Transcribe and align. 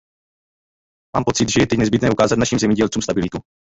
Mám 1.17 1.23
pocit, 1.23 1.49
že 1.49 1.61
je 1.61 1.67
teď 1.67 1.79
nezbytné 1.79 2.09
ukázat 2.11 2.39
našim 2.39 2.59
zemědělcům 2.59 3.01
stabilitu. 3.01 3.37